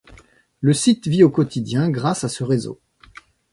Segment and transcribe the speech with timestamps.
[0.61, 2.81] Le site vit au quotidien grâce à ce réseau.